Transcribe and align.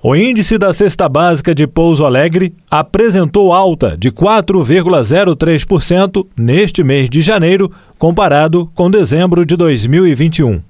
O 0.00 0.14
índice 0.14 0.56
da 0.56 0.72
cesta 0.72 1.08
básica 1.08 1.52
de 1.52 1.66
Pouso 1.66 2.04
Alegre 2.04 2.54
apresentou 2.70 3.52
alta 3.52 3.96
de 3.98 4.12
4,03% 4.12 6.24
neste 6.36 6.84
mês 6.84 7.10
de 7.10 7.20
janeiro, 7.20 7.68
comparado 7.98 8.70
com 8.76 8.88
dezembro 8.88 9.44
de 9.44 9.56
2021. 9.56 10.62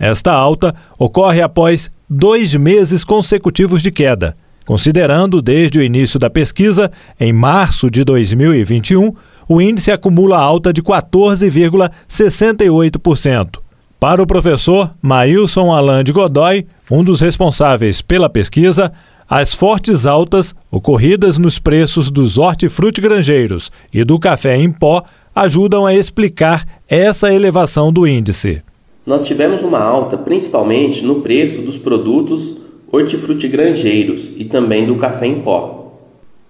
Esta 0.00 0.32
alta 0.32 0.74
ocorre 0.98 1.40
após 1.40 1.92
dois 2.10 2.52
meses 2.56 3.04
consecutivos 3.04 3.82
de 3.82 3.92
queda, 3.92 4.36
considerando 4.66 5.40
desde 5.40 5.78
o 5.78 5.82
início 5.82 6.18
da 6.18 6.28
pesquisa, 6.28 6.90
em 7.20 7.32
março 7.32 7.88
de 7.88 8.02
2021, 8.02 9.14
o 9.48 9.62
índice 9.62 9.92
acumula 9.92 10.38
alta 10.38 10.72
de 10.72 10.82
14,68%. 10.82 13.60
Para 14.02 14.20
o 14.20 14.26
professor 14.26 14.90
Maílson 15.00 15.70
Alain 15.70 16.02
de 16.02 16.10
Godoy, 16.10 16.66
um 16.90 17.04
dos 17.04 17.20
responsáveis 17.20 18.02
pela 18.02 18.28
pesquisa, 18.28 18.90
as 19.30 19.54
fortes 19.54 20.06
altas 20.06 20.52
ocorridas 20.72 21.38
nos 21.38 21.60
preços 21.60 22.10
dos 22.10 22.36
hortifrutigranjeiros 22.36 23.70
e 23.94 24.02
do 24.02 24.18
café 24.18 24.56
em 24.56 24.72
pó 24.72 25.04
ajudam 25.32 25.86
a 25.86 25.94
explicar 25.94 26.66
essa 26.88 27.32
elevação 27.32 27.92
do 27.92 28.04
índice. 28.04 28.60
Nós 29.06 29.24
tivemos 29.24 29.62
uma 29.62 29.78
alta 29.78 30.18
principalmente 30.18 31.04
no 31.04 31.20
preço 31.20 31.62
dos 31.62 31.78
produtos 31.78 32.56
hortifrutigranjeiros 32.90 34.32
e 34.36 34.44
também 34.44 34.84
do 34.84 34.96
café 34.96 35.28
em 35.28 35.42
pó. 35.42 35.92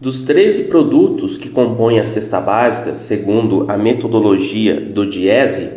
Dos 0.00 0.22
13 0.22 0.64
produtos 0.64 1.38
que 1.38 1.48
compõem 1.48 2.00
a 2.00 2.06
cesta 2.06 2.40
básica, 2.40 2.96
segundo 2.96 3.66
a 3.68 3.76
metodologia 3.76 4.80
do 4.80 5.08
Diese, 5.08 5.68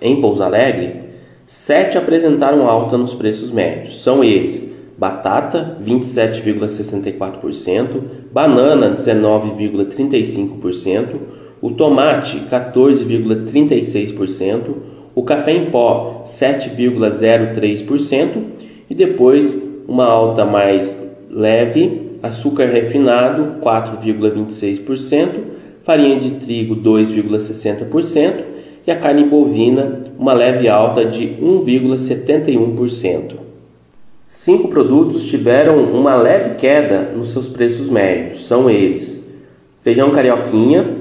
em 0.00 0.22
Pouso 0.22 0.42
Alegre, 0.42 1.07
Sete 1.48 1.96
apresentaram 1.96 2.68
alta 2.68 2.98
nos 2.98 3.14
preços 3.14 3.50
médios. 3.50 4.02
São 4.02 4.22
eles: 4.22 4.62
batata 4.98 5.78
27,64%, 5.82 8.02
banana 8.30 8.90
19,35%, 8.90 11.16
o 11.62 11.70
tomate 11.70 12.42
14,36%, 12.50 14.74
o 15.14 15.22
café 15.22 15.52
em 15.52 15.70
pó 15.70 16.22
7,03% 16.26 18.42
e 18.90 18.94
depois 18.94 19.58
uma 19.88 20.04
alta 20.04 20.44
mais 20.44 20.94
leve, 21.30 22.18
açúcar 22.22 22.66
refinado 22.66 23.54
4,26%, 23.62 25.30
farinha 25.82 26.20
de 26.20 26.32
trigo 26.32 26.76
2,60% 26.76 28.67
e 28.88 28.90
a 28.90 28.96
carne 28.96 29.24
bovina 29.24 30.10
uma 30.18 30.32
leve 30.32 30.66
alta 30.66 31.04
de 31.04 31.36
1,71%. 31.42 33.34
Cinco 34.26 34.68
produtos 34.68 35.28
tiveram 35.28 35.92
uma 35.92 36.16
leve 36.16 36.54
queda 36.54 37.12
nos 37.14 37.28
seus 37.28 37.50
preços 37.50 37.90
médios. 37.90 38.46
São 38.46 38.70
eles: 38.70 39.22
feijão 39.82 40.10
carioquinha, 40.10 40.96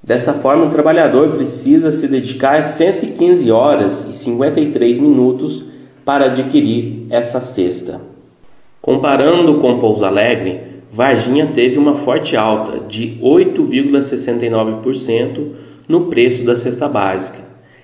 Dessa 0.02 0.32
forma, 0.34 0.64
o 0.66 0.70
trabalhador 0.70 1.30
precisa 1.30 1.90
se 1.90 2.06
dedicar 2.08 2.62
115 2.62 3.50
horas 3.50 4.06
e 4.08 4.12
53 4.12 4.98
minutos 4.98 5.64
para 6.04 6.26
adquirir 6.26 7.06
essa 7.08 7.40
cesta. 7.40 8.02
Comparando 8.82 9.60
com 9.60 9.78
Pouso 9.78 10.04
Alegre, 10.04 10.60
Varginha 10.92 11.46
teve 11.46 11.78
uma 11.78 11.94
forte 11.94 12.36
alta 12.36 12.80
de 12.80 13.18
8,69% 13.22 15.52
no 15.88 16.08
preço 16.08 16.44
da 16.44 16.54
cesta 16.54 16.86
básica. 16.86 17.42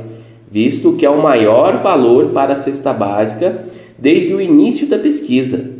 visto 0.50 0.92
que 0.92 1.06
é 1.06 1.10
o 1.10 1.22
maior 1.22 1.80
valor 1.80 2.28
para 2.28 2.52
a 2.52 2.56
cesta 2.56 2.92
básica 2.92 3.64
desde 3.98 4.34
o 4.34 4.40
início 4.40 4.86
da 4.86 4.98
pesquisa, 4.98 5.70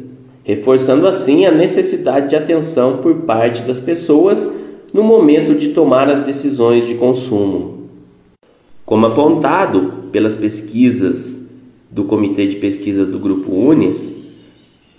reforçando 0.43 1.07
assim 1.07 1.45
a 1.45 1.53
necessidade 1.53 2.31
de 2.31 2.37
atenção 2.37 2.99
por 2.99 3.15
parte 3.23 3.63
das 3.63 3.81
pessoas 3.81 4.51
no 4.93 5.05
momento 5.05 5.55
de 5.55 5.69
tomar 5.69 6.09
as 6.09 6.23
decisões 6.23 6.87
de 6.87 6.95
consumo. 6.95 7.80
Como 8.91 9.07
apontado 9.07 10.11
pelas 10.11 10.37
pesquisas 10.37 11.41
do 11.89 12.03
Comitê 12.03 12.49
de 12.49 12.57
Pesquisa 12.57 13.07
do 13.07 13.21
Grupo 13.21 13.55
Unis, 13.55 14.13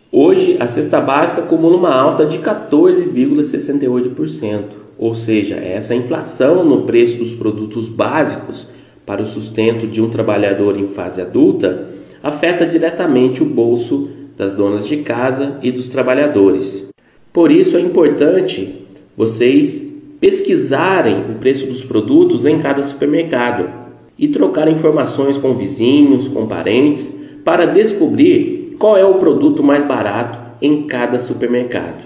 hoje 0.09 0.55
a 0.61 0.67
cesta 0.69 1.01
básica 1.01 1.41
acumula 1.41 1.75
uma 1.75 1.93
alta 1.93 2.25
de 2.25 2.39
14,68%, 2.39 4.63
ou 4.97 5.13
seja, 5.13 5.55
essa 5.55 5.93
inflação 5.93 6.63
no 6.63 6.83
preço 6.83 7.17
dos 7.17 7.33
produtos 7.33 7.89
básicos 7.89 8.65
para 9.05 9.21
o 9.21 9.25
sustento 9.25 9.85
de 9.85 10.01
um 10.01 10.09
trabalhador 10.09 10.77
em 10.77 10.87
fase 10.87 11.21
adulta 11.21 11.89
afeta 12.23 12.65
diretamente 12.65 13.43
o 13.43 13.47
bolso 13.47 14.07
das 14.37 14.53
donas 14.53 14.87
de 14.87 14.99
casa 14.99 15.59
e 15.61 15.69
dos 15.69 15.89
trabalhadores. 15.89 16.89
Por 17.33 17.51
isso 17.51 17.75
é 17.75 17.81
importante 17.81 18.85
vocês 19.17 19.85
pesquisarem 20.21 21.29
o 21.29 21.35
preço 21.39 21.65
dos 21.65 21.83
produtos 21.83 22.45
em 22.45 22.57
cada 22.57 22.81
supermercado 22.85 23.80
e 24.21 24.27
trocar 24.27 24.67
informações 24.67 25.35
com 25.35 25.55
vizinhos, 25.55 26.27
com 26.27 26.45
parentes, 26.45 27.19
para 27.43 27.65
descobrir 27.65 28.75
qual 28.77 28.95
é 28.95 29.03
o 29.03 29.15
produto 29.15 29.63
mais 29.63 29.83
barato 29.83 30.39
em 30.61 30.83
cada 30.83 31.17
supermercado. 31.17 32.05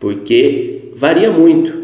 Porque 0.00 0.92
varia 0.96 1.30
muito. 1.30 1.82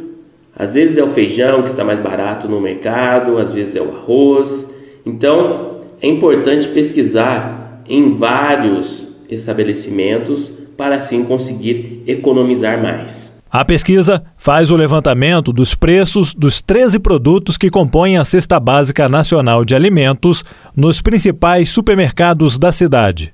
Às 0.56 0.75
vezes 0.75 0.97
é 0.97 1.05
o 1.05 1.09
feijão 1.09 1.61
que 1.61 1.69
está 1.69 1.85
mais 1.85 2.00
barato 2.00 2.49
no 2.49 2.61
mercado, 2.61 3.37
às 3.37 3.53
vezes 3.53 3.76
é 3.76 3.82
o 3.82 3.91
arroz. 3.91 4.75
Então 5.05 5.76
é 6.00 6.09
importante 6.09 6.67
pesquisar 6.69 7.82
em 7.87 8.12
vários 8.12 9.09
estabelecimentos 9.29 10.50
para 10.79 10.97
assim 10.97 11.25
conseguir 11.25 12.03
economizar 12.06 12.82
mais. 12.82 13.38
A 13.50 13.65
pesquisa 13.65 14.23
faz 14.37 14.71
o 14.71 14.77
levantamento 14.77 15.55
dos 15.55 15.75
preços 15.75 16.35
dos 16.35 16.61
13 16.61 16.99
produtos 16.99 17.56
que 17.56 17.71
compõem 17.71 18.19
a 18.19 18.25
Cesta 18.25 18.61
Básica 18.61 19.09
Nacional 19.09 19.65
de 19.65 19.75
Alimentos 19.75 20.45
nos 20.77 21.00
principais 21.00 21.71
supermercados 21.71 22.59
da 22.59 22.71
cidade. 22.71 23.33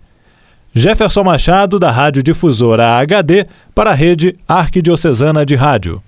Jefferson 0.73 1.25
Machado, 1.25 1.81
da 1.81 1.91
Rádio 1.91 2.23
Difusora 2.23 2.99
HD, 2.99 3.47
para 3.75 3.91
a 3.91 3.95
rede 3.95 4.37
Arquidiocesana 4.47 5.45
de 5.45 5.57
Rádio. 5.57 6.01